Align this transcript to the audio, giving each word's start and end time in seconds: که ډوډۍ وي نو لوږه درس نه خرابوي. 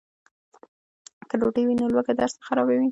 که 1.29 1.35
ډوډۍ 1.39 1.63
وي 1.65 1.75
نو 1.79 1.85
لوږه 1.93 2.13
درس 2.19 2.33
نه 2.39 2.43
خرابوي. 2.47 2.79